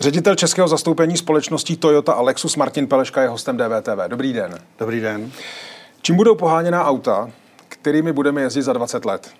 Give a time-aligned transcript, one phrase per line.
[0.00, 4.08] Ředitel českého zastoupení společností Toyota a Lexus Martin Peleška je hostem DVTV.
[4.08, 4.58] Dobrý den.
[4.78, 5.32] Dobrý den.
[6.02, 7.30] Čím budou poháněná auta,
[7.68, 9.30] kterými budeme jezdit za 20 let?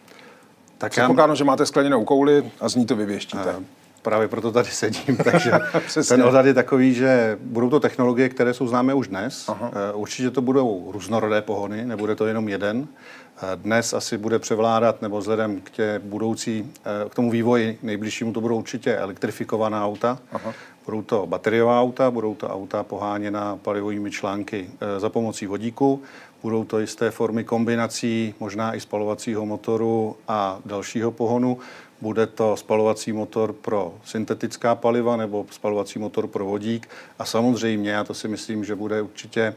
[0.79, 3.51] Tak Předpokládám, že máte skleněnou kouli a z ní to vyvěštíte.
[3.51, 3.61] A
[4.03, 5.53] právě proto tady sedím, takže
[6.09, 9.49] ten odhad je takový, že budou to technologie, které jsou známé už dnes.
[9.49, 9.71] Aha.
[9.73, 12.89] Eh, určitě to budou různorodé pohony, nebude to jenom jeden.
[13.43, 18.33] Eh, dnes asi bude převládat, nebo vzhledem k, tě budoucí, eh, k tomu vývoji nejbližšímu,
[18.33, 20.19] to budou určitě elektrifikovaná auta.
[20.33, 20.55] Aha.
[20.85, 26.03] Budou to bateriová auta, budou to auta poháněna palivovými články za pomocí vodíku,
[26.43, 31.59] budou to jisté formy kombinací, možná i spalovacího motoru a dalšího pohonu.
[32.01, 36.89] Bude to spalovací motor pro syntetická paliva nebo spalovací motor pro vodík.
[37.19, 39.55] A samozřejmě, já to si myslím, že bude určitě eh,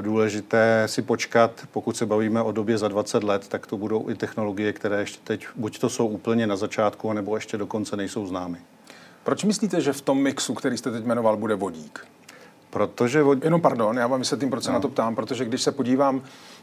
[0.00, 4.14] důležité si počkat, pokud se bavíme o době za 20 let, tak to budou i
[4.14, 8.58] technologie, které ještě teď buď to jsou úplně na začátku, nebo ještě dokonce nejsou známy.
[9.24, 12.06] Proč myslíte, že v tom mixu, který jste teď jmenoval, bude vodík?
[12.70, 13.22] Protože...
[13.22, 13.44] Vod...
[13.44, 14.74] Jenom pardon, já vám vysvětlím, proč se no.
[14.74, 16.22] na to ptám, protože když se podívám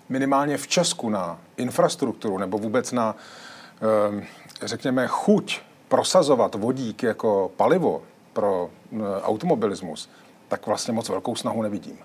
[0.10, 3.16] minimálně v Česku na infrastrukturu nebo vůbec na
[3.82, 4.24] Ehm,
[4.62, 8.02] řekněme, chuť prosazovat vodík jako palivo
[8.34, 10.10] pro eh, automobilismus,
[10.48, 11.98] tak vlastně moc velkou snahu nevidím.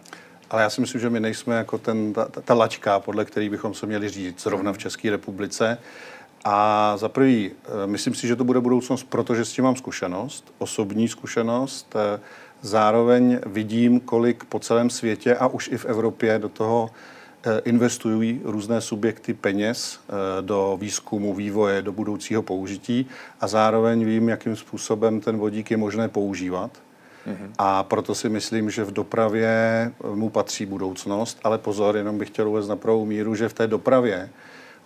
[0.51, 3.75] Ale já si myslím, že my nejsme jako ten, ta, ta lačka, podle který bychom
[3.75, 5.79] se měli říct zrovna v České republice.
[6.45, 10.55] A za prvý, eh, myslím si, že to bude budoucnost, protože s tím mám zkušenost,
[10.59, 11.97] osobní zkušenost.
[11.97, 12.21] Eh,
[12.63, 16.91] zároveň vidím, kolik po celém světě a už i v Evropě do toho
[17.47, 20.01] Eh, investují různé subjekty peněz
[20.41, 23.07] do výzkumu, vývoje, do budoucího použití
[23.41, 26.71] a zároveň vím, jakým způsobem ten vodík je možné používat.
[27.59, 32.49] A proto si myslím, že v dopravě mu patří budoucnost, ale pozor, jenom bych chtěl
[32.49, 34.31] uvést na pravou míru, že v té dopravě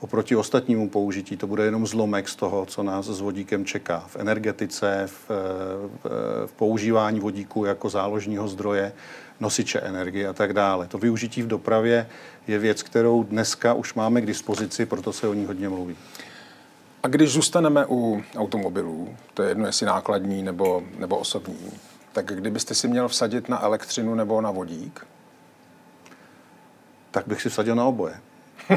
[0.00, 4.05] oproti ostatnímu použití to bude jenom zlomek z toho, co nás s vodíkem čeká.
[4.08, 6.06] V energetice, v, v,
[6.46, 8.92] v používání vodíku jako záložního zdroje,
[9.41, 10.86] nosiče energie a tak dále.
[10.86, 12.07] To využití v dopravě
[12.46, 15.96] je věc, kterou dneska už máme k dispozici, proto se o ní hodně mluví.
[17.02, 21.70] A když zůstaneme u automobilů, to je jedno, jestli nákladní nebo, nebo osobní,
[22.12, 25.06] tak kdybyste si měl vsadit na elektřinu nebo na vodík?
[27.10, 28.20] Tak bych si vsadil na oboje.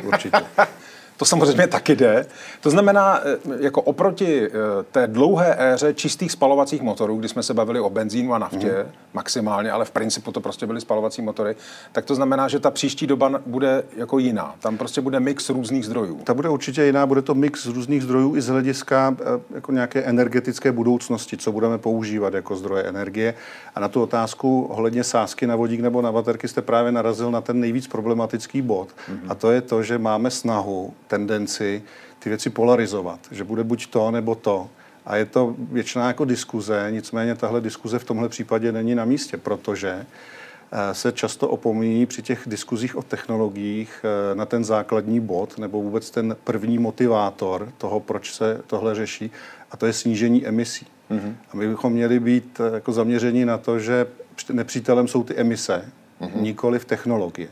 [0.04, 0.46] Určitě.
[1.18, 2.26] To samozřejmě taky jde.
[2.62, 4.50] To znamená, eh, jako oproti eh,
[4.92, 8.92] té dlouhé éře čistých spalovacích motorů, kdy jsme se bavili o benzínu a naftě mm.
[9.14, 11.56] maximálně, ale v principu to prostě byly spalovací motory,
[11.92, 14.56] tak to znamená, že ta příští doba bude jako jiná.
[14.60, 16.20] Tam prostě bude mix různých zdrojů.
[16.24, 20.04] Ta bude určitě jiná, bude to mix různých zdrojů i z hlediska eh, jako nějaké
[20.04, 23.34] energetické budoucnosti, co budeme používat jako zdroje energie.
[23.76, 27.42] A na tu otázku ohledně sásky na vodík nebo na baterky jste právě narazil na
[27.42, 28.90] ten nejvíc problematický bod.
[29.10, 29.20] Mm.
[29.30, 31.84] A to je to, že máme snahu tendenci
[32.20, 34.70] ty věci polarizovat, že bude buď to nebo to.
[35.06, 39.38] A je to většiná jako diskuze, nicméně tahle diskuze v tomhle případě není na místě,
[39.38, 40.06] protože
[40.72, 45.82] eh, se často opomíní při těch diskuzích o technologiích eh, na ten základní bod nebo
[45.82, 49.32] vůbec ten první motivátor toho, proč se tohle řeší,
[49.72, 50.88] a to je snížení emisí.
[51.12, 51.34] Mm-hmm.
[51.52, 54.08] A my bychom měli být eh, jako zaměření na to, že
[54.52, 55.86] nepřítelem jsou ty emise,
[56.22, 56.42] mm-hmm.
[56.42, 57.50] nikoli v technologie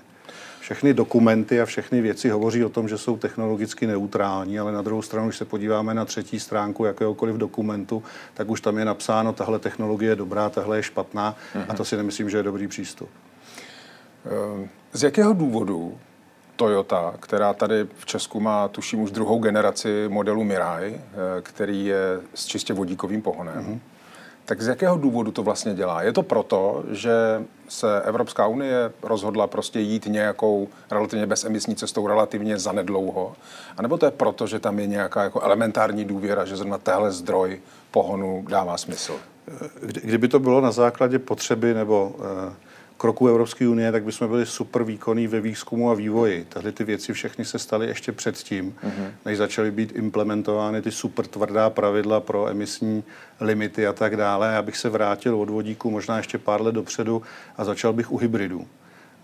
[0.73, 5.01] všechny dokumenty a všechny věci hovoří o tom, že jsou technologicky neutrální, ale na druhou
[5.01, 9.59] stranu, když se podíváme na třetí stránku jakéhokoliv dokumentu, tak už tam je napsáno, tahle
[9.59, 11.65] technologie je dobrá, tahle je špatná uh-huh.
[11.69, 13.09] a to si nemyslím, že je dobrý přístup.
[14.25, 15.97] Ehm, z jakého důvodu
[16.55, 22.19] Toyota, která tady v Česku má, tuším, už druhou generaci modelu Mirai, eh, který je
[22.33, 23.90] s čistě vodíkovým pohonem, uh-huh
[24.45, 26.01] tak z jakého důvodu to vlastně dělá?
[26.01, 27.11] Je to proto, že
[27.69, 33.33] se Evropská unie rozhodla prostě jít nějakou relativně bezemisní cestou relativně zanedlouho?
[33.77, 37.11] A nebo to je proto, že tam je nějaká jako elementární důvěra, že zrovna téhle
[37.11, 39.19] zdroj pohonu dává smysl?
[39.81, 42.53] Kdyby to bylo na základě potřeby nebo uh
[43.01, 46.45] kroků Evropské unie, tak bychom byli super výkonní ve výzkumu a vývoji.
[46.49, 49.11] Tahle ty věci všechny se staly ještě předtím, mm-hmm.
[49.25, 53.03] než začaly být implementovány ty super tvrdá pravidla pro emisní
[53.39, 54.53] limity a tak dále.
[54.53, 57.21] Já bych se vrátil od vodíku možná ještě pár let dopředu
[57.57, 58.67] a začal bych u hybridů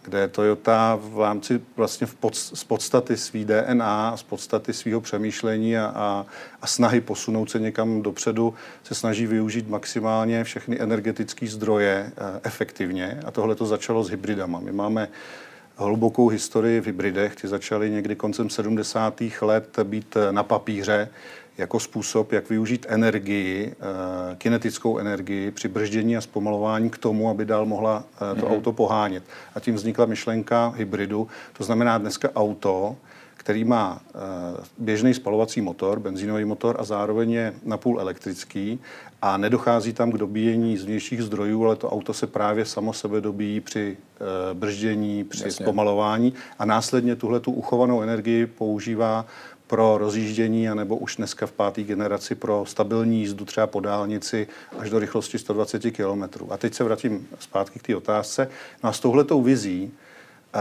[0.08, 5.78] kde Toyota v rámci vlastně v pod, z podstaty svý DNA, z podstaty svého přemýšlení
[5.78, 6.26] a, a,
[6.62, 12.12] a snahy posunout se někam dopředu, se snaží využít maximálně všechny energetické zdroje e,
[12.44, 13.20] efektivně.
[13.26, 14.60] A tohle to začalo s hybridama.
[14.60, 15.08] My máme
[15.76, 17.36] hlubokou historii v hybridech.
[17.36, 19.22] Ty začaly někdy koncem 70.
[19.42, 21.10] let být na papíře
[21.58, 27.46] jako způsob, jak využít energii, eh, kinetickou energii při brždění a zpomalování k tomu, aby
[27.46, 28.52] dál mohla eh, to mm-hmm.
[28.52, 29.24] auto pohánět.
[29.56, 31.28] A tím vznikla myšlenka hybridu.
[31.58, 32.96] To znamená dneska auto,
[33.38, 34.02] který má
[34.78, 38.80] běžný spalovací motor, benzínový motor a zároveň je napůl elektrický
[39.22, 43.22] a nedochází tam k dobíjení z vnějších zdrojů, ale to auto se právě samo sebe
[43.22, 43.98] dobíjí při
[44.54, 45.66] brždění, při Jasně.
[45.66, 49.26] zpomalování a následně tuhle tu uchovanou energii používá
[49.68, 54.48] pro rozjíždění, anebo už dneska v páté generaci pro stabilní jízdu třeba po dálnici
[54.78, 56.24] až do rychlosti 120 km.
[56.50, 58.50] A teď se vrátím zpátky k té otázce.
[58.84, 59.92] No a s touhletou vizí,
[60.56, 60.60] eh,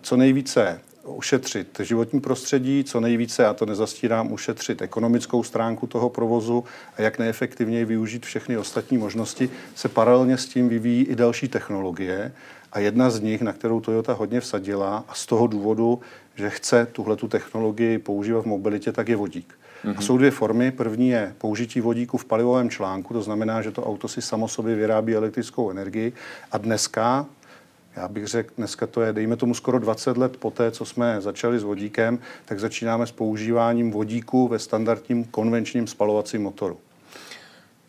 [0.00, 6.64] co nejvíce ušetřit životní prostředí, co nejvíce, já to nezastírám, ušetřit ekonomickou stránku toho provozu
[6.96, 12.32] a jak neefektivněji využít všechny ostatní možnosti, se paralelně s tím vyvíjí i další technologie.
[12.72, 16.00] A jedna z nich, na kterou Toyota hodně vsadila a z toho důvodu,
[16.34, 19.54] že chce tuhle tu technologii používat v mobilitě, tak je vodík.
[19.84, 19.90] Mm-hmm.
[19.90, 20.02] A mhm.
[20.02, 20.70] jsou dvě formy.
[20.70, 24.74] První je použití vodíku v palivovém článku, to znamená, že to auto si samo sobě
[24.74, 26.12] vyrábí elektrickou energii.
[26.52, 27.26] A dneska,
[27.96, 31.58] já bych řekl, dneska to je, dejme tomu skoro 20 let poté, co jsme začali
[31.58, 36.78] s vodíkem, tak začínáme s používáním vodíku ve standardním konvenčním spalovacím motoru.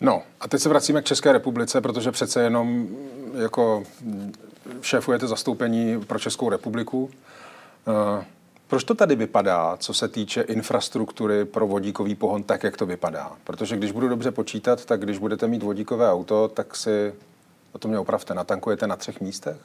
[0.01, 2.87] No a teď se vracíme k České republice, protože přece jenom
[3.41, 3.83] jako
[4.81, 7.03] šéfujete zastoupení pro Českou republiku.
[7.03, 8.23] Uh,
[8.67, 13.31] proč to tady vypadá, co se týče infrastruktury pro vodíkový pohon, tak, jak to vypadá?
[13.43, 17.13] Protože když budu dobře počítat, tak když budete mít vodíkové auto, tak si,
[17.71, 19.57] o to mě opravte, natankujete na třech místech?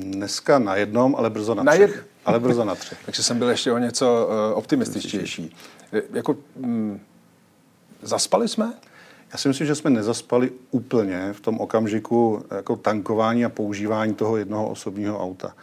[0.00, 1.96] Dneska na jednom, ale brzo na, na třech.
[1.96, 2.06] Jed...
[2.24, 2.98] Ale brzo na třech.
[3.04, 5.56] Takže jsem byl ještě o něco uh, optimističtější.
[6.12, 7.00] Jako, mm,
[8.02, 8.72] zaspali jsme?
[9.32, 14.36] Já si myslím, že jsme nezaspali úplně v tom okamžiku jako tankování a používání toho
[14.36, 15.54] jednoho osobního auta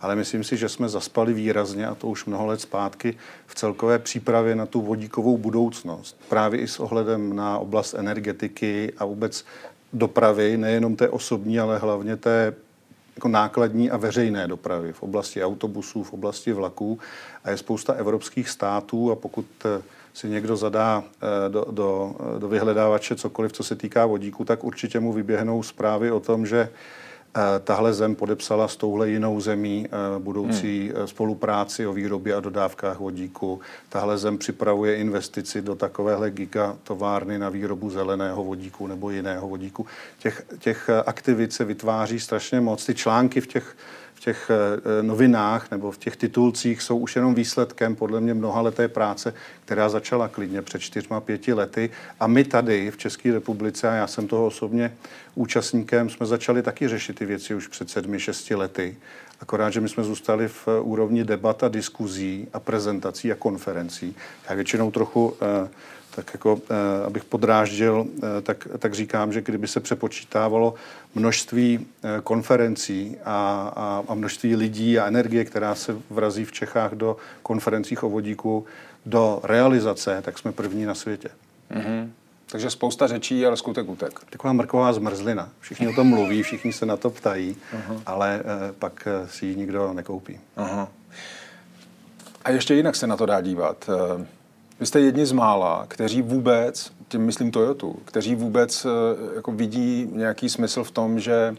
[0.00, 3.98] ale myslím si, že jsme zaspali výrazně, a to už mnoho let zpátky, v celkové
[3.98, 6.20] přípravě na tu vodíkovou budoucnost.
[6.28, 9.44] Právě i s ohledem na oblast energetiky a vůbec
[9.92, 12.54] dopravy, nejenom té osobní, ale hlavně té
[13.20, 16.98] jako nákladní a veřejné dopravy v oblasti autobusů, v oblasti vlaků.
[17.44, 19.82] A je spousta evropských států a pokud eh,
[20.14, 25.00] si někdo zadá eh, do, do, do vyhledávače cokoliv, co se týká vodíku, tak určitě
[25.00, 26.68] mu vyběhnou zprávy o tom, že
[27.64, 31.02] tahle zem podepsala s touhle jinou zemí eh, budoucí hmm.
[31.02, 33.60] Eh, spolupráci o výrobě a dodávkách vodíku.
[33.88, 39.86] Tahle zem připravuje investici do takovéhle gigatovárny na výrobu zeleného vodíku nebo jiného vodíku.
[40.18, 42.86] Těch, těch aktivit se vytváří strašně moc.
[42.86, 43.76] Ty články v těch
[44.20, 48.60] v těch eh, novinách nebo v těch titulcích jsou už jenom výsledkem podle mě mnoha
[48.60, 49.34] leté práce,
[49.64, 51.90] která začala klidně před čtyřma, pěti lety.
[52.20, 54.96] A my tady v České republice, a já jsem toho osobně
[55.34, 58.96] účastníkem, jsme začali taky řešit ty věci už před sedmi, šesti lety.
[59.40, 64.16] Akorát, že my jsme zůstali v úrovni debat a diskuzí a prezentací a konferencí.
[64.48, 65.68] Já většinou trochu eh,
[66.14, 70.74] tak jako, eh, abych podráždil, eh, tak, tak říkám, že kdyby se přepočítávalo
[71.14, 76.92] množství eh, konferencí a, a, a množství lidí a energie, která se vrazí v Čechách
[76.92, 78.66] do konferencích o vodíku,
[79.06, 81.28] do realizace, tak jsme první na světě.
[81.70, 82.08] Mm-hmm.
[82.50, 84.20] Takže spousta řečí, ale skutek utek.
[84.30, 85.48] Taková mrková zmrzlina.
[85.60, 88.02] Všichni o tom mluví, všichni se na to ptají, uh-huh.
[88.06, 90.40] ale eh, pak si ji nikdo nekoupí.
[90.56, 90.88] Uh-huh.
[92.44, 93.90] A ještě jinak se na to dá dívat.
[94.20, 94.26] Eh,
[94.80, 98.88] vy jste jedni z mála, kteří vůbec, tím myslím Toyotu, kteří vůbec eh,
[99.34, 101.54] jako vidí nějaký smysl v tom, že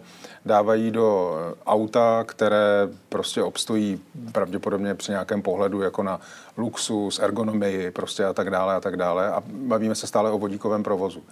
[0.46, 4.02] dávají do eh, auta, které prostě obstojí
[4.32, 6.20] pravděpodobně při nějakém pohledu jako na
[6.58, 10.84] luxus, ergonomii prostě a tak dále a tak dále a bavíme se stále o vodíkovém
[10.84, 11.24] provozu.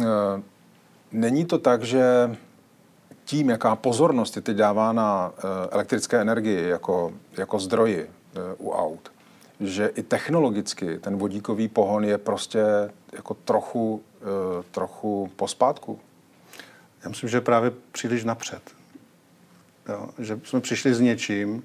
[0.00, 0.04] Eh,
[1.12, 2.36] není to tak, že
[3.24, 5.32] tím, jaká pozornost je teď dává na
[5.70, 8.10] elektrické energii jako, jako zdroji
[8.58, 9.10] u aut,
[9.60, 12.60] že i technologicky ten vodíkový pohon je prostě
[13.12, 16.00] jako trochu, uh, trochu pospátku?
[17.04, 18.62] Já myslím, že právě příliš napřed.
[19.88, 21.64] Jo, že jsme přišli s něčím,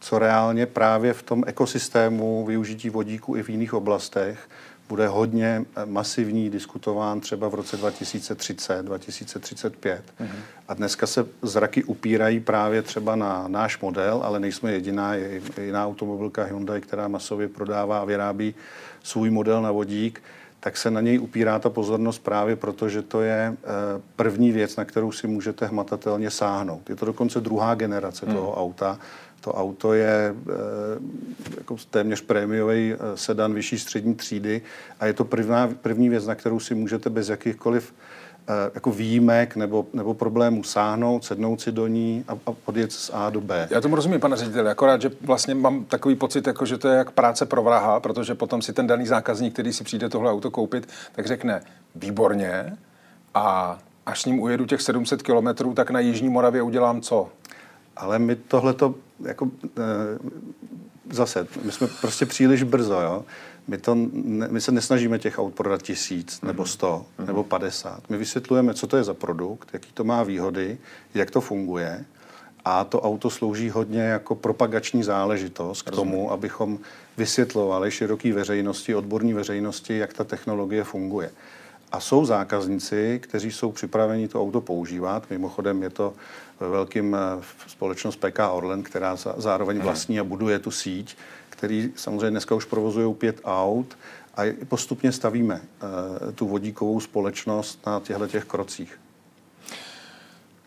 [0.00, 4.48] co reálně právě v tom ekosystému využití vodíku i v jiných oblastech
[4.92, 10.02] bude hodně eh, masivní, diskutován třeba v roce 2030, 2035.
[10.20, 10.28] Mm-hmm.
[10.68, 15.86] A dneska se zraky upírají právě třeba na náš model, ale nejsme jediná, je jiná
[15.86, 18.54] automobilka Hyundai, která masově prodává a vyrábí
[19.02, 20.22] svůj model na vodík,
[20.60, 23.56] tak se na něj upírá ta pozornost právě proto, že to je eh,
[24.16, 26.90] první věc, na kterou si můžete hmatatelně sáhnout.
[26.90, 28.60] Je to dokonce druhá generace toho hmm.
[28.60, 28.98] auta
[29.44, 30.52] to auto je eh,
[31.56, 34.62] jako téměř prémiový eh, sedan vyšší střední třídy
[35.00, 37.94] a je to prvná, první věc, na kterou si můžete bez jakýchkoliv
[38.48, 43.10] eh, jako výjimek nebo, nebo problémů sáhnout, sednout si do ní a, a odjet z
[43.14, 43.68] A do B.
[43.70, 46.96] Já tomu rozumím, pane řediteli, akorát, že vlastně mám takový pocit, jako, že to je
[46.96, 50.50] jak práce pro vraha, protože potom si ten daný zákazník, který si přijde tohle auto
[50.50, 51.62] koupit, tak řekne
[51.94, 52.76] výborně
[53.34, 57.28] a až s ním ujedu těch 700 kilometrů, tak na Jižní Moravě udělám co?
[57.96, 60.18] Ale my tohleto jako, e,
[61.10, 63.24] zase, my jsme prostě příliš brzo, jo.
[63.68, 66.46] My, to, ne, my se nesnažíme těch aut prodat tisíc, mm-hmm.
[66.46, 67.26] nebo sto, mm-hmm.
[67.26, 68.00] nebo padesát.
[68.08, 70.78] My vysvětlujeme, co to je za produkt, jaký to má výhody,
[71.14, 72.04] jak to funguje.
[72.64, 76.78] A to auto slouží hodně jako propagační záležitost k tomu, abychom
[77.16, 81.30] vysvětlovali široké veřejnosti, odborní veřejnosti, jak ta technologie funguje.
[81.92, 85.30] A jsou zákazníci, kteří jsou připraveni to auto používat.
[85.30, 86.14] Mimochodem je to
[86.62, 91.16] ve velkým eh, společnost PK Orlen, která zároveň vlastní a buduje tu síť,
[91.50, 93.98] který samozřejmě dneska už provozují pět aut
[94.36, 99.00] a postupně stavíme uh, tu vodíkovou společnost na těchto těch krocích.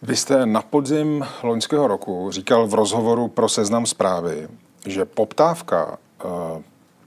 [0.01, 4.47] Vy jste na podzim loňského roku říkal v rozhovoru pro seznam zprávy,
[4.85, 6.31] že poptávka uh,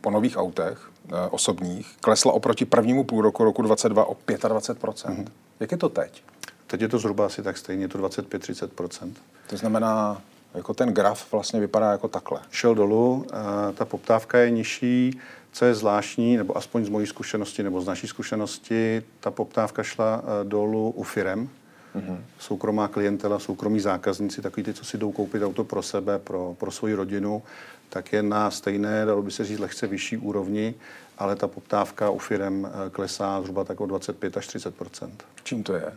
[0.00, 0.90] po nových autech
[1.30, 4.16] osobních klesla oproti prvnímu půlroku roku 22 o
[4.49, 5.26] 25 mm-hmm.
[5.61, 6.23] Jak je to teď?
[6.69, 9.13] Teď je to zhruba asi tak stejně, je to 25-30%
[9.47, 10.23] To znamená,
[10.55, 12.41] jako ten graf vlastně vypadá jako takhle.
[12.51, 13.27] Šel dolů,
[13.75, 15.21] ta poptávka je nižší,
[15.53, 20.23] co je zvláštní, nebo aspoň z mojí zkušenosti, nebo z naší zkušenosti, ta poptávka šla
[20.43, 21.49] dolů u firem,
[21.97, 22.19] mm-hmm.
[22.39, 26.71] soukromá klientela, soukromí zákazníci, takový ty, co si jdou koupit auto pro sebe, pro, pro
[26.71, 27.43] svoji rodinu,
[27.89, 30.75] tak je na stejné, dalo by se říct, lehce vyšší úrovni,
[31.19, 35.11] ale ta poptávka u firem klesá zhruba tak o 25 až 30%
[35.43, 35.93] Čím to je?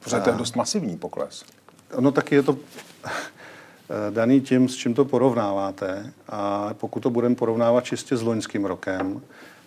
[0.00, 1.44] Protože to je dost masivní pokles.
[2.00, 2.58] No taky je to
[4.10, 6.12] daný tím, s čím to porovnáváte.
[6.28, 9.20] A pokud to budeme porovnávat čistě s loňským rokem,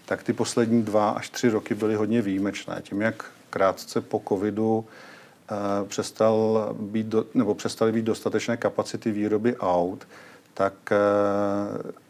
[0.06, 2.82] tak ty poslední dva až tři roky byly hodně výjimečné.
[2.82, 9.58] Tím, jak krátce po covidu uh, přestal být do, nebo přestaly být dostatečné kapacity výroby
[9.58, 10.08] aut,
[10.54, 10.74] tak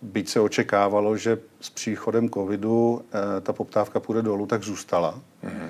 [0.01, 3.01] byť se očekávalo, že s příchodem covidu
[3.41, 5.19] ta poptávka půjde dolů, tak zůstala.
[5.43, 5.68] Mm-hmm.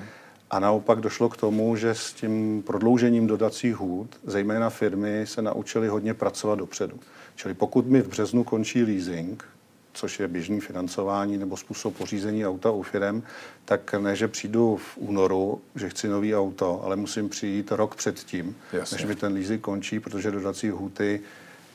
[0.50, 5.88] A naopak došlo k tomu, že s tím prodloužením dodacích hůd, zejména firmy, se naučili
[5.88, 7.00] hodně pracovat dopředu.
[7.36, 9.44] Čili pokud mi v březnu končí leasing,
[9.92, 13.22] což je běžný financování nebo způsob pořízení auta u firm,
[13.64, 18.56] tak ne, že přijdu v únoru, že chci nový auto, ale musím přijít rok předtím,
[18.72, 18.96] Jasně.
[18.96, 21.20] než mi ten leasing končí, protože dodací hůty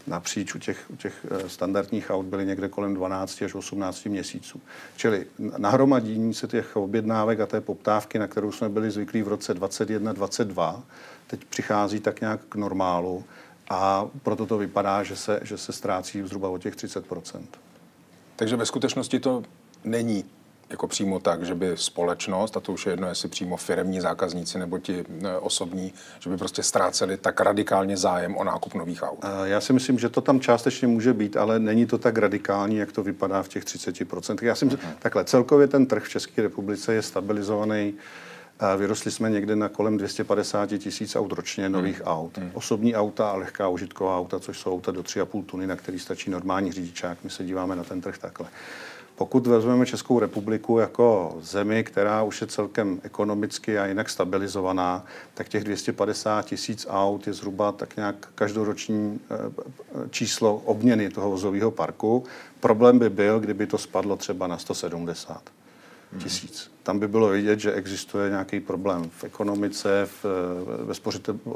[0.07, 4.61] napříč u těch, u těch eh, standardních aut byly někde kolem 12 až 18 měsíců.
[4.97, 5.25] Čili
[5.57, 10.81] nahromadění se těch objednávek a té poptávky, na kterou jsme byli zvyklí v roce 2021-2022,
[11.27, 13.23] teď přichází tak nějak k normálu
[13.69, 17.41] a proto to vypadá, že se, že se ztrácí zhruba o těch 30%
[18.35, 19.43] Takže ve skutečnosti to
[19.83, 20.25] není
[20.69, 24.59] jako přímo tak, že by společnost, a to už je jedno, jestli přímo firemní zákazníci
[24.59, 29.25] nebo ti e, osobní, že by prostě ztráceli tak radikálně zájem o nákup nových aut?
[29.43, 32.91] Já si myslím, že to tam částečně může být, ale není to tak radikální, jak
[32.91, 34.37] to vypadá v těch 30%.
[34.41, 34.95] Já si myslím, uh-huh.
[34.99, 37.93] takhle, celkově ten trh v České republice je stabilizovaný
[38.77, 42.07] Vyrostli jsme někde na kolem 250 tisíc aut ročně nových hmm.
[42.07, 42.37] aut.
[42.37, 42.51] Hmm.
[42.53, 46.29] Osobní auta a lehká užitková auta, což jsou auta do 3,5 tuny, na který stačí
[46.29, 47.17] normální řidičák.
[47.23, 48.47] My se díváme na ten trh takhle.
[49.15, 55.49] Pokud vezmeme Českou republiku jako zemi, která už je celkem ekonomicky a jinak stabilizovaná, tak
[55.49, 59.35] těch 250 tisíc aut je zhruba tak nějak každoroční eh,
[60.09, 62.23] číslo obměny toho vozového parku.
[62.59, 65.41] Problém by byl, kdyby to spadlo třeba na 170
[66.23, 66.71] tisíc.
[66.83, 70.25] Tam by bylo vidět, že existuje nějaký problém v ekonomice, v,
[70.83, 70.93] ve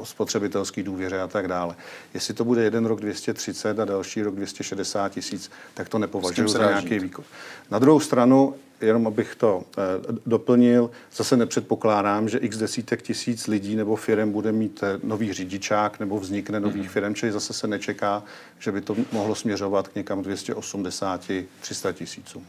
[0.04, 1.76] spotřebitelské důvěře a tak dále.
[2.14, 6.58] Jestli to bude jeden rok 230 a další rok 260 tisíc, tak to nepovažuji za
[6.58, 7.24] nějaký výkon.
[7.70, 9.82] Na druhou stranu, jenom abych to eh,
[10.26, 16.00] doplnil, zase nepředpokládám, že x desítek tisíc lidí nebo firm bude mít eh, nový řidičák
[16.00, 16.92] nebo vznikne nových mm-hmm.
[16.92, 18.22] firm, čili zase se nečeká,
[18.58, 22.46] že by to mohlo směřovat k někam 280-300 tisícům.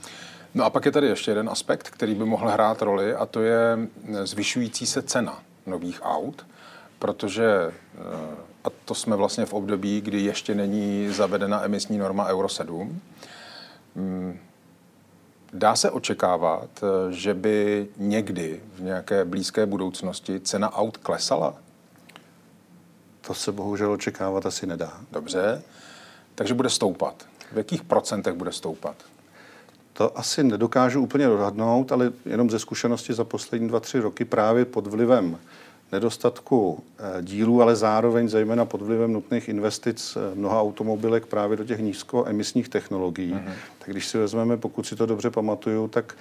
[0.54, 3.42] No a pak je tady ještě jeden aspekt, který by mohl hrát roli a to
[3.42, 3.78] je
[4.24, 6.46] zvyšující se cena nových aut,
[7.00, 7.46] protože
[7.96, 13.02] eh, a to jsme vlastně v období, kdy ještě není zavedena emisní norma Euro 7.
[13.96, 14.40] Hmm,
[15.54, 21.56] dá se očekávat, eh, že by někdy v nějaké blízké budoucnosti cena aut klesala?
[23.22, 25.02] To se bohužel očekávat asi nedá.
[25.12, 25.62] Dobře,
[26.36, 27.26] takže bude stoupat.
[27.52, 28.96] V jakých procentech bude stoupat?
[29.94, 34.66] To asi nedokážu úplně odhadnout, ale jenom ze zkušenosti za poslední dva, tři roky právě
[34.66, 35.38] pod vlivem
[35.92, 41.64] nedostatku eh, dílů, ale zároveň zejména pod vlivem nutných investic eh, mnoha automobilek právě do
[41.64, 43.34] těch nízkoemisních technologií.
[43.34, 43.52] Mm-hmm.
[43.80, 46.16] Tak když si vezmeme, pokud si to dobře pamatuju, tak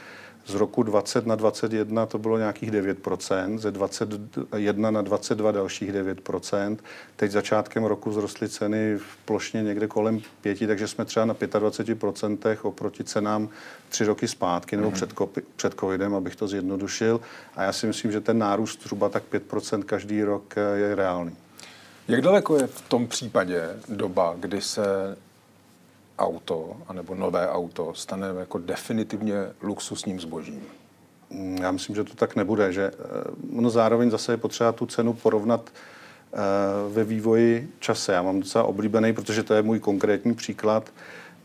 [0.46, 6.76] z roku 20 na 21 to bylo nějakých 9%, ze 21 na 22 dalších 9%.
[7.16, 12.58] Teď začátkem roku vzrostly ceny v plošně někde kolem 5, takže jsme třeba na 25%
[12.62, 13.48] oproti cenám
[13.88, 14.94] tři roky zpátky nebo mm.
[14.94, 15.14] před,
[15.56, 17.20] před covidem, abych to zjednodušil.
[17.56, 21.36] A já si myslím, že ten nárůst zhruba tak 5% každý rok eh, je reálný.
[22.08, 25.16] Jak daleko je v tom případě doba, kdy se
[26.20, 30.62] auto, anebo nové auto, stane jako definitivně luxusním zbožím?
[31.60, 32.90] Já myslím, že to tak nebude, že
[33.50, 36.36] no zároveň zase je potřeba tu cenu porovnat eh,
[36.92, 38.12] ve vývoji čase.
[38.12, 40.90] Já mám docela oblíbený, protože to je můj konkrétní příklad,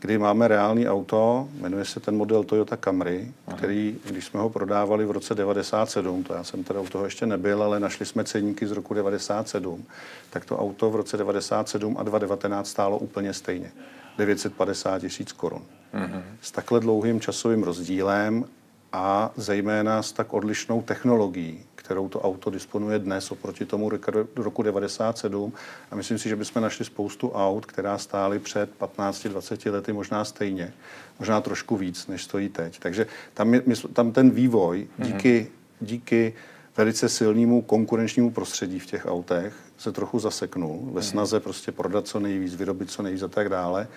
[0.00, 3.56] kdy máme reálný auto, jmenuje se ten model Toyota Camry, Aha.
[3.56, 7.26] který, když jsme ho prodávali v roce 97, to já jsem teda u toho ještě
[7.26, 9.84] nebyl, ale našli jsme ceníky z roku 97,
[10.30, 13.72] tak to auto v roce 97 a 2019 stálo úplně stejně.
[14.18, 15.62] 950 tisíc korun.
[15.94, 16.22] Uh-huh.
[16.40, 18.44] S takhle dlouhým časovým rozdílem
[18.92, 23.90] a zejména s tak odlišnou technologií, kterou to auto disponuje dnes oproti tomu
[24.36, 25.52] roku 97.
[25.90, 30.72] A myslím si, že bychom našli spoustu aut, která stály před 15-20 lety možná stejně,
[31.18, 32.78] možná trošku víc, než stojí teď.
[32.78, 35.86] Takže tam, je, tam ten vývoj díky, mm-hmm.
[35.86, 36.34] díky
[36.76, 41.02] velice silnému konkurenčnímu prostředí v těch autech se trochu zaseknul ve mhm.
[41.02, 43.88] snaze prostě prodat co nejvíc, vyrobit co nejvíc a tak dále.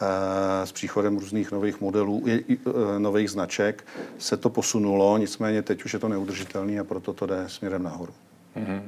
[0.00, 2.56] Eh, s příchodem různých nových modelů, eh,
[2.98, 3.84] nových značek
[4.18, 8.12] se to posunulo, nicméně teď už je to neudržitelné a proto to jde směrem nahoru.
[8.56, 8.82] Mm-hmm.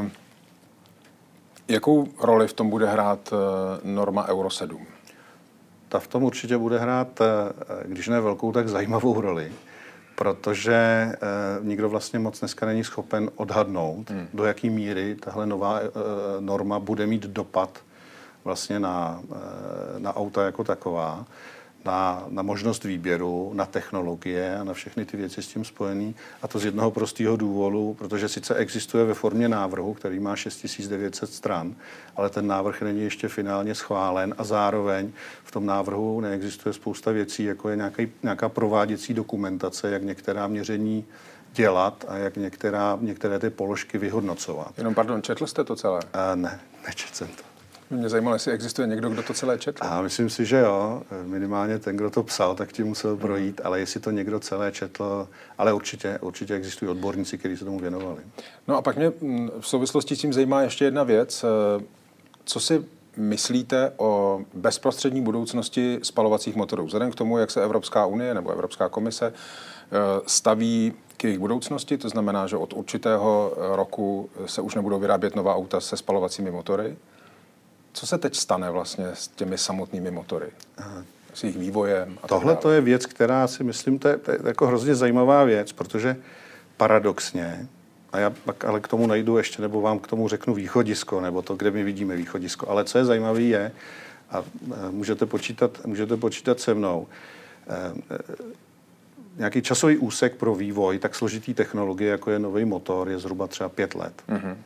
[0.00, 0.08] Uh,
[1.68, 3.32] jakou roli v tom bude hrát
[3.84, 4.86] norma Euro 7?
[5.88, 7.20] Ta v tom určitě bude hrát,
[7.84, 9.52] když ne velkou, tak zajímavou roli,
[10.16, 11.12] protože
[11.62, 14.28] nikdo vlastně moc dneska není schopen odhadnout, hmm.
[14.34, 15.80] do jaké míry tahle nová
[16.40, 17.80] norma bude mít dopad
[18.46, 21.24] vlastně na, eh, na auta jako taková,
[21.86, 26.12] na, na možnost výběru, na technologie a na všechny ty věci s tím spojené.
[26.42, 31.32] A to z jednoho prostého důvodu, protože sice existuje ve formě návrhu, který má 6900
[31.32, 31.74] stran,
[32.16, 35.12] ale ten návrh není ještě finálně schválen a zároveň
[35.44, 41.04] v tom návrhu neexistuje spousta věcí, jako je nějaký, nějaká prováděcí dokumentace, jak některá měření
[41.52, 44.78] dělat a jak některá, některé ty položky vyhodnocovat.
[44.78, 46.00] Jenom pardon, četl jste to celé?
[46.00, 47.55] Uh, ne, nečetl jsem to.
[47.90, 49.84] Mě zajímalo, jestli existuje někdo, kdo to celé četl.
[49.84, 51.02] A myslím si, že jo.
[51.22, 55.28] Minimálně ten, kdo to psal, tak tím musel projít, ale jestli to někdo celé četl,
[55.58, 58.22] ale určitě, určitě existují odborníci, kteří se tomu věnovali.
[58.68, 59.12] No a pak mě
[59.60, 61.44] v souvislosti s tím zajímá ještě jedna věc.
[61.44, 61.84] Eh,
[62.44, 62.84] co si
[63.16, 66.86] myslíte o bezprostřední budoucnosti spalovacích motorů?
[66.86, 69.96] Vzhledem k tomu, jak se Evropská unie nebo Evropská komise eh,
[70.26, 75.56] staví k jejich budoucnosti, to znamená, že od určitého roku se už nebudou vyrábět nová
[75.56, 76.96] auta se spalovacími motory,
[77.96, 80.46] co se teď stane vlastně s těmi samotnými motory?
[81.34, 82.18] S jejich vývojem?
[82.22, 85.44] A Tohle to je věc, která si myslím, to je, to je jako hrozně zajímavá
[85.44, 86.16] věc, protože
[86.76, 87.68] paradoxně,
[88.12, 91.42] a já pak ale k tomu najdu ještě, nebo vám k tomu řeknu východisko, nebo
[91.42, 92.70] to, kde my vidíme východisko.
[92.70, 93.72] Ale co je zajímavé je,
[94.30, 94.44] a
[94.90, 97.06] můžete počítat, můžete počítat se mnou,
[97.68, 98.18] e, e,
[99.36, 103.68] nějaký časový úsek pro vývoj tak složitý technologie, jako je nový motor, je zhruba třeba
[103.68, 104.22] pět let.
[104.28, 104.56] Mm-hmm.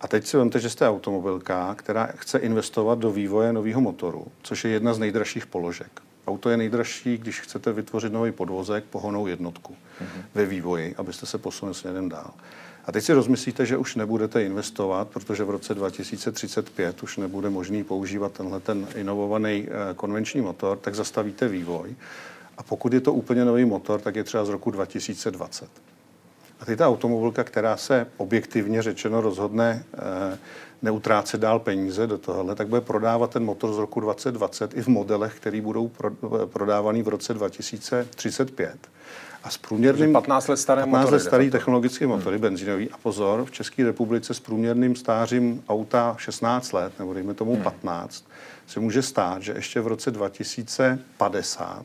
[0.00, 4.64] A teď si vemte, že jste automobilka, která chce investovat do vývoje nového motoru, což
[4.64, 6.02] je jedna z nejdražších položek.
[6.26, 10.22] Auto je nejdražší, když chcete vytvořit nový podvozek, pohonou jednotku mm-hmm.
[10.34, 12.30] ve vývoji, abyste se posunuli směrem dál.
[12.84, 17.84] A teď si rozmyslíte, že už nebudete investovat, protože v roce 2035 už nebude možný
[17.84, 21.96] používat tenhle ten inovovaný eh, konvenční motor, tak zastavíte vývoj.
[22.58, 25.68] A pokud je to úplně nový motor, tak je třeba z roku 2020.
[26.60, 30.38] A teď ta automobilka, která se objektivně řečeno rozhodne e,
[30.82, 34.86] neutrácet dál peníze do tohohle, tak bude prodávat ten motor z roku 2020 i v
[34.86, 36.10] modelech, které budou pro,
[36.46, 38.76] prodávaný v roce 2035.
[39.44, 40.12] A s průměrným...
[40.12, 42.42] 15 let staré 15 motory, let starý technologické motory, hmm.
[42.42, 42.90] benzínový.
[42.90, 47.62] A pozor, v České republice s průměrným stářím auta 16 let, nebo dejme tomu hmm.
[47.62, 48.24] 15,
[48.66, 51.84] se může stát, že ještě v roce 2050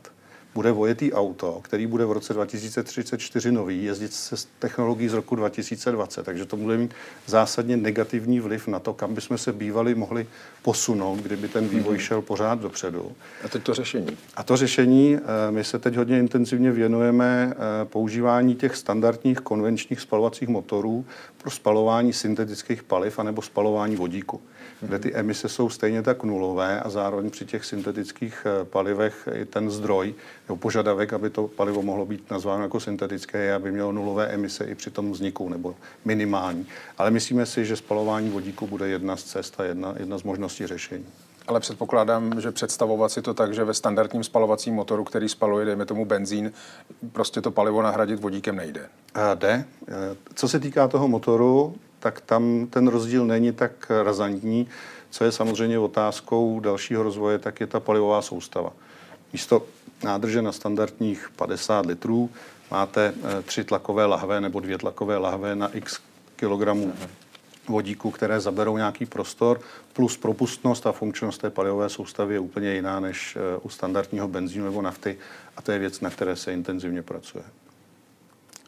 [0.55, 6.23] bude vojetý auto, který bude v roce 2034 nový, jezdit se technologií z roku 2020.
[6.23, 6.93] Takže to bude mít
[7.25, 10.27] zásadně negativní vliv na to, kam bychom se bývali mohli
[10.61, 12.03] posunout, kdyby ten vývoj mhm.
[12.03, 13.11] šel pořád dopředu.
[13.43, 14.17] A teď to řešení?
[14.35, 20.01] A to řešení, eh, my se teď hodně intenzivně věnujeme eh, používání těch standardních konvenčních
[20.01, 21.05] spalovacích motorů
[21.37, 24.41] pro spalování syntetických paliv anebo spalování vodíku
[24.83, 29.45] kde ty emise jsou stejně tak nulové a zároveň při těch syntetických eh, palivech i
[29.45, 30.13] ten zdroj
[30.47, 34.65] nebo požadavek, aby to palivo mohlo být nazváno jako syntetické, je, aby mělo nulové emise
[34.65, 36.67] i při tom vzniku nebo minimální.
[36.97, 40.67] Ale myslíme si, že spalování vodíku bude jedna z cest a jedna, jedna z možností
[40.67, 41.05] řešení.
[41.47, 45.85] Ale předpokládám, že představovat si to tak, že ve standardním spalovacím motoru, který spaluje, dejme
[45.85, 46.51] tomu benzín,
[47.11, 48.89] prostě to palivo nahradit vodíkem nejde.
[49.13, 49.65] A jde.
[49.87, 49.93] Eh,
[50.33, 54.67] co se týká toho motoru, tak tam ten rozdíl není tak razantní.
[55.09, 58.73] Co je samozřejmě otázkou dalšího rozvoje, tak je ta palivová soustava.
[59.33, 59.65] Místo
[60.03, 62.29] nádrže na standardních 50 litrů
[62.71, 65.99] máte eh, tři tlakové lahve nebo dvě tlakové lahve na x
[66.35, 66.93] kilogramů
[67.67, 69.61] vodíku, které zaberou nějaký prostor,
[69.93, 74.65] plus propustnost a funkčnost té palivové soustavy je úplně jiná než eh, u standardního benzínu
[74.65, 75.17] nebo nafty
[75.57, 77.43] a to je věc, na které se intenzivně pracuje.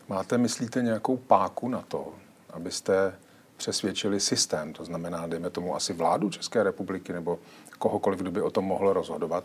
[0.10, 2.14] Máte, myslíte, nějakou páku na to,
[2.54, 3.14] abyste
[3.58, 7.40] přesvědčili systém, to znamená, dejme tomu asi vládu České republiky nebo
[7.78, 9.44] kohokoliv, kdo by o tom mohl rozhodovat,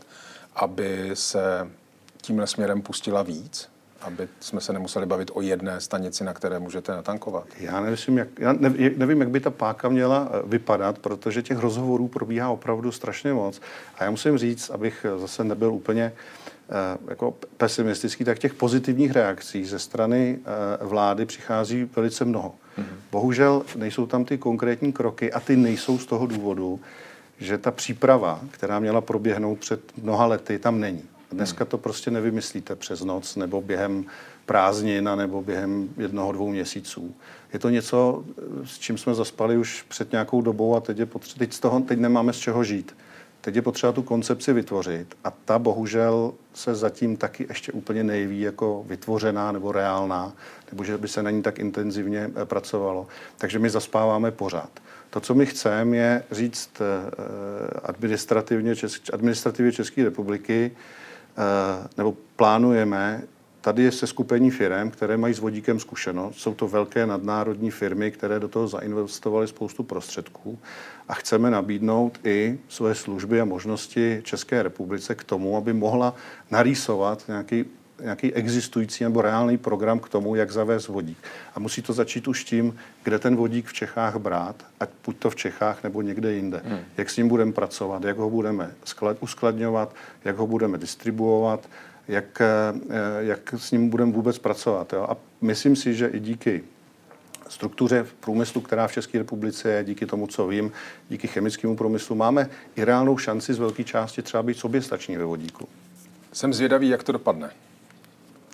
[0.54, 1.70] aby se
[2.22, 3.68] tímhle směrem pustila víc,
[4.00, 7.46] aby jsme se nemuseli bavit o jedné stanici, na které můžete natankovat?
[7.58, 8.52] Já nevím, jak, já
[8.96, 13.60] nevím, jak by ta páka měla eh, vypadat, protože těch rozhovorů probíhá opravdu strašně moc.
[13.98, 19.64] A já musím říct, abych zase nebyl úplně eh, jako pesimistický, tak těch pozitivních reakcí
[19.64, 22.54] ze strany eh, vlády přichází velice mnoho.
[23.12, 26.80] Bohužel nejsou tam ty konkrétní kroky a ty nejsou z toho důvodu,
[27.38, 31.02] že ta příprava, která měla proběhnout před mnoha lety, tam není.
[31.32, 34.04] Dneska to prostě nevymyslíte přes noc nebo během
[34.46, 37.14] prázdnin nebo během jednoho, dvou měsíců.
[37.52, 38.24] Je to něco,
[38.64, 41.80] s čím jsme zaspali už před nějakou dobou a teď, je potře- teď, z toho,
[41.80, 42.96] teď nemáme z čeho žít.
[43.40, 48.40] Teď je potřeba tu koncepci vytvořit a ta bohužel se zatím taky ještě úplně nejví
[48.40, 50.32] jako vytvořená nebo reálná,
[50.70, 53.06] nebo že by se na ní tak intenzivně eh, pracovalo.
[53.38, 54.70] Takže my zaspáváme pořád.
[55.10, 58.74] To, co my chceme, je říct eh, administrativně,
[59.12, 60.70] administrativě České republiky,
[61.40, 63.22] Eh, nebo plánujeme,
[63.60, 66.38] tady je seskupení firm, které mají s vodíkem zkušenost.
[66.38, 70.58] Jsou to velké nadnárodní firmy, které do toho zainvestovaly spoustu prostředků
[71.08, 76.14] a chceme nabídnout i své služby a možnosti České republice k tomu, aby mohla
[76.50, 77.64] narýsovat nějaký
[78.02, 81.18] nějaký existující nebo reálný program k tomu, jak zavést vodík.
[81.54, 85.30] A musí to začít už tím, kde ten vodík v Čechách brát, ať buď to
[85.30, 86.62] v Čechách nebo někde jinde.
[86.64, 86.78] Hmm.
[86.96, 89.94] Jak s ním budeme pracovat, jak ho budeme sklad, uskladňovat,
[90.24, 91.68] jak ho budeme distribuovat,
[92.10, 92.46] jak, eh,
[93.18, 94.92] jak s ním budeme vůbec pracovat.
[94.92, 95.06] Jo?
[95.10, 96.64] A myslím si, že i díky
[97.48, 100.72] struktuře v průmyslu, která v České republice je, díky tomu, co vím,
[101.08, 105.68] díky chemickému průmyslu, máme i reálnou šanci z velké části třeba být soběstační ve vodíku.
[106.32, 107.50] Jsem zvědavý, jak to dopadne.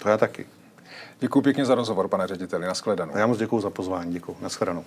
[0.02, 0.46] To já taky.
[1.20, 2.66] Děkuji pěkně za rozhovor, pane řediteli.
[2.66, 3.14] Naschledanou.
[3.14, 4.12] A já moc děkuji za pozvání.
[4.12, 4.36] Děkuji.
[4.40, 4.84] Naschledanou.